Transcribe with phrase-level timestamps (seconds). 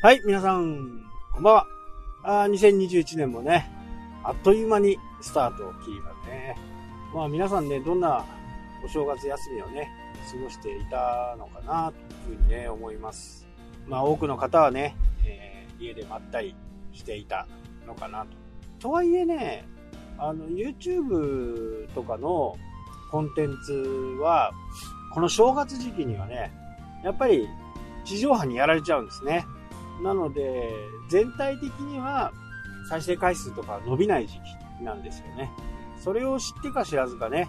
[0.00, 1.66] はい、皆さん、こんばんは。
[2.22, 3.68] あ2021年もね、
[4.22, 6.56] あっという間にスタートを切りますね。
[7.12, 8.24] まあ皆さんね、どんな
[8.84, 9.90] お正月休みをね、
[10.30, 11.92] 過ごしていたのかな、
[12.26, 13.48] というふうにね、思います。
[13.88, 14.94] まあ多くの方はね、
[15.26, 16.54] えー、家でまったり
[16.92, 17.48] していた
[17.84, 18.28] のかなと。
[18.78, 19.64] とはいえね、
[20.16, 22.56] あの、YouTube とかの
[23.10, 23.72] コンテンツ
[24.20, 24.52] は、
[25.12, 26.52] この正月時期にはね、
[27.02, 27.48] やっぱり
[28.04, 29.44] 地上波にやられちゃうんですね。
[30.02, 30.70] なので、
[31.08, 32.32] 全体的には
[32.88, 34.34] 再生回数とか伸びない時
[34.80, 35.50] 期なんですよね。
[35.98, 37.48] それを知ってか知らずかね、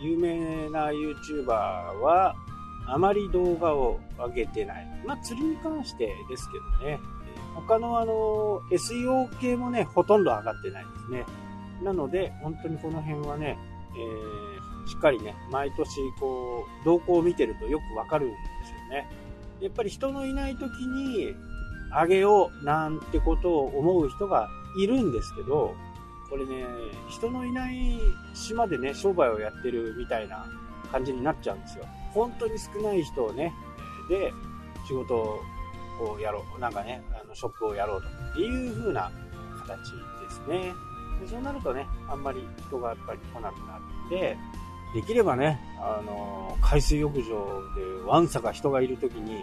[0.00, 2.34] 有名な YouTuber は
[2.86, 4.86] あまり動画を上げてない。
[5.06, 6.48] まあ、釣りに関してです
[6.80, 7.00] けどね。
[7.54, 11.26] 他のあの、SEO 系もね、ほとんど上がってないですね。
[11.82, 13.58] なので、本当にこの辺はね、
[13.96, 15.90] えー、しっかりね、毎年
[16.20, 19.08] こう、動向を見てるとよくわかるんですよね。
[19.60, 21.34] やっぱり人のいない時に、
[21.90, 25.74] あげようなんてことを思う人がいるんですけど、
[26.30, 26.64] これね、
[27.08, 27.98] 人のいない
[28.34, 30.46] 島でね、商売をやってるみたいな
[30.92, 31.84] 感じになっちゃうんですよ。
[32.12, 33.52] 本当に少ない人をね、
[34.08, 34.32] で、
[34.86, 35.14] 仕事
[36.00, 38.02] をやろう、なんかね、あのショップをやろう
[38.34, 39.10] という風な
[39.66, 40.72] 形ですね。
[41.20, 44.36] でそうなるとね、あんまり人がやっぱり来なくなって、
[44.94, 49.42] できればね、あの、海水浴場でわんさか人がいる時に、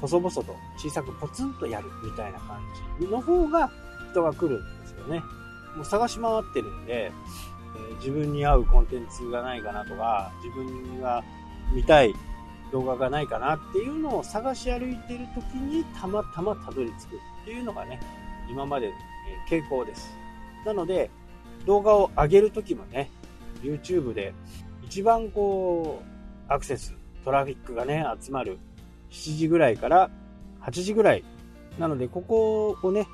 [0.00, 0.44] 細々と
[0.76, 2.60] 小さくポツンとやるみたいな感
[3.00, 3.70] じの方が
[4.10, 5.22] 人が来るんですよね。
[5.76, 7.12] もう探し回ってるんで、え、
[7.98, 11.22] 自分に合うコンテンツがないかなとか、自分が
[11.72, 12.14] 見たい
[12.72, 18.00] 動画がないかなっていうのを探し歩いてる時にたまたまたどり着くっていうのがね、
[18.50, 18.94] 今までの
[19.48, 20.16] 傾向です。
[20.64, 21.10] なので、
[21.66, 23.10] 動画を上げる時もね、
[23.62, 24.32] YouTube で
[24.84, 26.02] 一番こ
[26.48, 28.58] う、アクセス、トラフィックがね、集まる
[29.10, 30.10] 7時ぐらいから
[30.62, 31.24] 8時ぐらい。
[31.78, 33.06] なので、ここをね、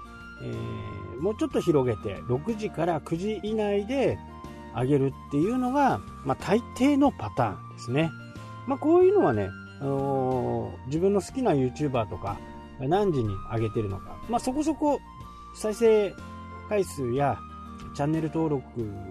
[0.43, 4.19] えー、もうちょっと広げて、6時から9時以内で
[4.75, 8.11] 上げるっていうのが、まあ、大抵のパターンですね。
[8.67, 9.51] まあ、こういうのはね、
[9.81, 12.39] あのー、自分の好きな YouTuber とか、
[12.81, 14.99] 何時に上げてるのか、まあ、そこそこ
[15.55, 16.13] 再生
[16.69, 17.39] 回数や
[17.95, 18.67] チャンネル登録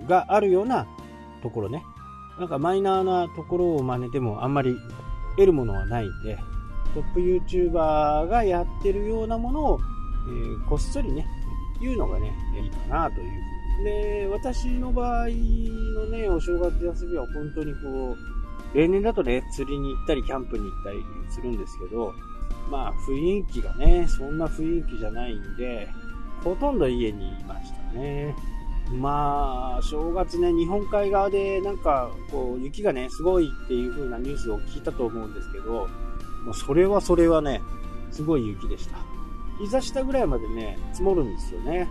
[0.08, 0.86] があるような
[1.42, 1.84] ところね。
[2.40, 4.76] なんかマイナーなところを真似てもあんまり
[5.36, 6.38] 得るものはないんで、
[6.94, 9.80] トップ YouTuber がやってるようなものを、
[10.28, 11.26] えー、こっそりね、
[11.82, 12.32] 言うのがね、
[12.62, 18.16] いいかなというで、私の場合のね、お正月休みは本当にこ
[18.74, 20.98] う、例年だとね、釣りに行ったり、キャンプに行ったり
[21.30, 22.14] するんですけど、
[22.70, 25.90] まあ雰囲気がね、そんな雰囲気じゃないんで、
[26.44, 28.36] ほとんど家にいましたね。
[28.92, 35.88] まあ、正月ね、日本海側でなんか、こう、雪がね、すごいっていう風なニュースを聞いたと思うんですけど、
[36.46, 37.62] もうそれはそれはね、
[38.12, 38.98] すごい雪でした。
[39.60, 41.88] 膝下ぐらいまでね、積もるんですよね。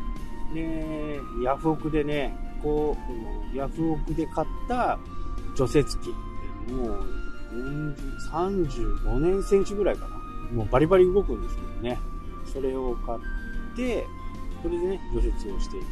[0.54, 2.96] で、ヤフオクでね、こ
[3.52, 4.98] う、ヤフオクで買った
[5.56, 6.10] 除雪機。
[6.72, 7.96] もう、
[8.32, 10.16] 35年選手ぐらいかな。
[10.52, 11.98] もうバリバリ動くんですけどね。
[12.52, 14.06] それを買って、
[14.62, 15.86] それでね、除雪をしている。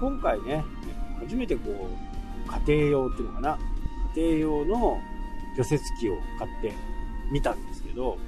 [0.00, 0.64] 今回ね、
[1.20, 3.58] 初めてこう、家庭用っていうのかな。
[4.14, 4.98] 家庭用の
[5.56, 6.72] 除雪機を買って
[7.30, 8.18] 見たんですけど、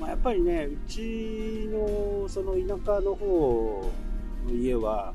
[0.00, 3.90] まあ、やっぱりね、うちのその田舎の方
[4.46, 5.14] の家は、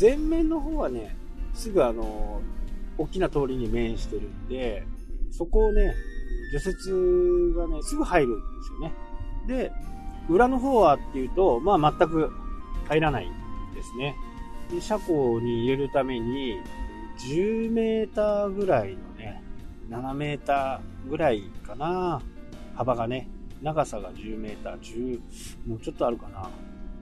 [0.00, 1.16] 前面の方はね、
[1.54, 2.40] すぐあの、
[2.98, 4.84] 大きな通りに面してるんで、
[5.30, 5.94] そこをね、
[6.52, 8.92] 除雪がね、すぐ入るんですよね。
[9.46, 9.72] で、
[10.28, 12.30] 裏の方はっていうと、まあ全く
[12.88, 13.32] 入らないん
[13.74, 14.14] ですね。
[14.70, 16.58] で、車庫に入れるために、
[17.18, 19.42] 10メーターぐらいのね、
[19.88, 22.22] 7メーターぐらいかな、
[22.74, 23.28] 幅がね、
[23.62, 25.20] 長さが10メーター、10、
[25.66, 26.40] もうちょっとあるかな。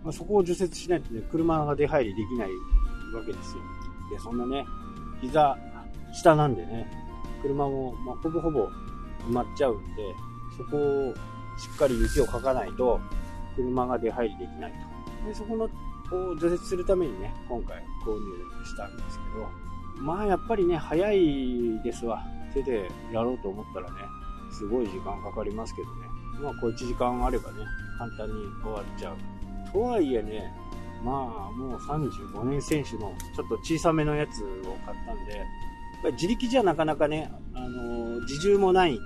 [0.03, 2.51] まあ、そこを除雪しないとね、車が出入りできない
[3.15, 3.63] わけですよ。
[4.11, 4.65] で、そんなね、
[5.21, 5.57] 膝
[6.13, 6.91] 下なんでね、
[7.43, 8.69] 車も、まあ、ほぼほぼ
[9.29, 10.15] 埋まっちゃうんで、
[10.57, 11.15] そこを
[11.59, 13.01] しっかり雪をかかないと、
[13.57, 14.73] 車が出入りできない
[15.23, 15.29] と。
[15.29, 19.49] で、そこの、を除雪するためにね、今回購入したんですけど、
[20.03, 22.25] まあやっぱりね、早いですわ。
[22.53, 23.97] 手でやろうと思ったらね、
[24.51, 26.07] すごい時間かかりますけどね。
[26.43, 27.59] まあ、こう1時間あればね、
[27.99, 29.17] 簡単に終わっちゃう。
[29.73, 30.53] とはいえね、
[31.05, 39.01] まあ、もう35年選手のちょっと小さめのやつを買ったんで、自力じゃなかなかね、あの、自重もないんで、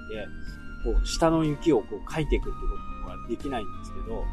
[0.85, 2.67] こう、下の雪をこう、かいていくってこ
[3.05, 4.25] とはできないんですけど、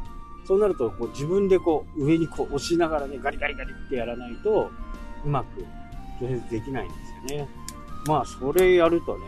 [0.46, 4.70] そうなると、こう、自分でこう、上にこう、押しながらね、ガリガリガリってやらないと、
[5.26, 5.66] うまく
[6.20, 6.96] 除雪できないんで
[7.28, 7.50] すよね。
[8.08, 9.26] まあ、それやるとね、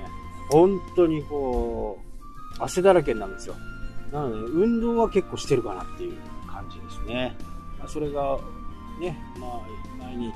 [0.49, 1.99] 本当にこ
[2.59, 3.55] う、汗だらけなんですよ。
[4.11, 6.17] なので、運動は結構してるかなっていう
[6.47, 7.35] 感じですね。
[7.87, 8.37] それが、
[8.99, 9.61] ね、まあ、
[9.97, 10.31] 毎日の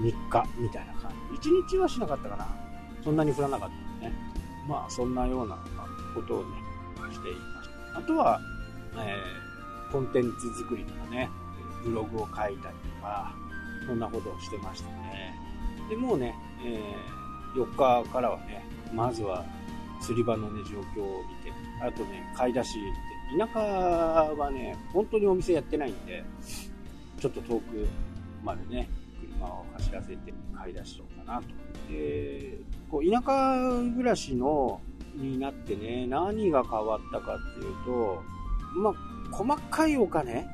[0.00, 1.48] 3日みたいな感じ。
[1.50, 2.46] 1日はしなかったかな。
[3.02, 3.68] そんなに降らなかっ
[4.00, 4.12] たね。
[4.68, 5.56] まあ、そんなような
[6.14, 6.46] ことをね、
[7.12, 7.98] していました。
[7.98, 8.40] あとは、
[8.96, 11.28] えー、コンテンツ作りとかね、
[11.84, 12.62] ブログを書いたりと
[13.02, 13.34] か、
[13.86, 15.34] そんなことをしてましたね。
[15.88, 17.25] で、もうね、えー、
[17.56, 19.44] 4日からはね、まずは
[20.00, 26.24] 釣り場のね、状況を見て、あとね、買い出しって、田舎はね、本当にお店やってないんで、
[27.18, 27.86] ちょっと遠く
[28.44, 28.88] までね、
[29.20, 31.48] 車を走らせて買い出しようかなと。
[31.90, 32.58] で、
[32.90, 33.58] こう田舎
[33.96, 34.80] 暮らしの
[35.14, 38.22] になってね、何が変わったかっていうと、
[38.76, 40.46] まあ、細かいお金、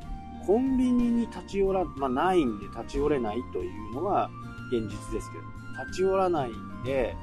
[0.47, 4.31] コンビニに立ち寄ら、まあ、ないんで立ち寄れないというのが
[4.73, 5.45] 現実ですけど、
[5.85, 6.53] 立ち寄らない
[6.85, 7.15] で、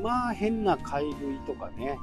[0.00, 1.98] まあ変な買い食いとかね、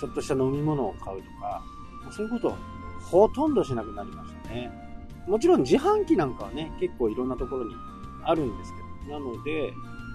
[0.00, 1.62] ちょっとした飲み物を買うとか、
[2.10, 2.56] そういうこと
[3.02, 4.70] ほとんどしなくなりましたね。
[5.26, 7.74] もちろん自販機なんかはね、結構いろんなところに
[8.24, 8.72] あるんです
[9.04, 9.72] けど、なので、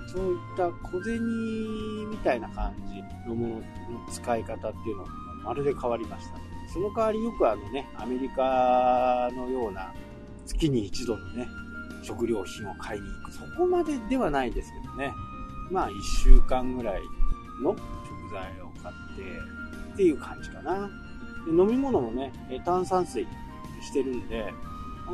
[0.08, 3.64] そういった小銭みたいな感じのものの
[4.12, 5.10] 使い方っていうのは
[5.46, 6.38] まるで変わりました。
[6.74, 9.94] その代わりよくあのね、アメリカのような
[10.46, 11.48] 月に一度のね、
[12.04, 13.32] 食料品を買いに行く。
[13.32, 15.14] そこまでではないですけどね。
[15.72, 17.02] まあ1週間ぐらい
[17.62, 17.80] の食
[18.32, 20.90] 材を買ってっていう感じかな。
[21.46, 22.32] で飲み物もね、
[22.66, 23.26] 炭酸水
[23.82, 24.54] してるんで、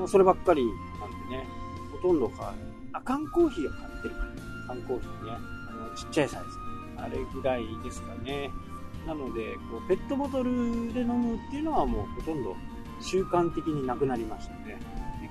[0.07, 0.63] そればっかり
[0.99, 1.47] なんでね、
[1.91, 2.53] ほとんどか、
[2.93, 4.25] あ、缶コーヒーを買ってるから、
[4.67, 5.31] 缶コーヒーね、
[5.69, 6.47] あの、ちっちゃいサイズ。
[6.97, 8.51] あれぐらいですかね。
[9.07, 12.55] なので、こうペットボトルで飲むっていうのはもうほとんど
[13.01, 14.77] 習慣的になくなりましたね。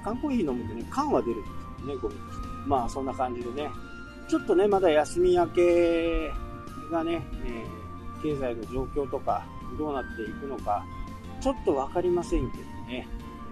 [0.04, 1.50] 缶コーヒー飲むとね、缶は出るんです
[1.82, 2.48] よね、ゴミとして。
[2.66, 3.70] まあそんな感じでね、
[4.28, 6.30] ちょっとね、まだ休み明け
[6.90, 9.44] がね、えー、経済の状況とか
[9.78, 10.84] どうなっていくのか、
[11.40, 13.08] ちょっとわかりませんけどね、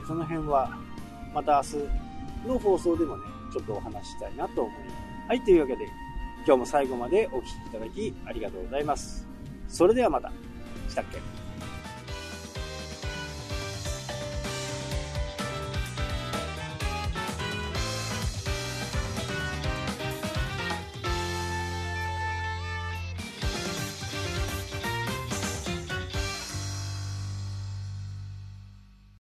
[0.06, 0.76] その辺は
[1.34, 4.96] また明日の放送でもね、ちょっとお話ししたいなと思います。
[5.28, 5.86] はい、というわけで、
[6.46, 9.26] 今日も最後までお聴きいただきありがとうございます。
[9.68, 10.30] それではまた。
[10.88, 11.45] したっけ？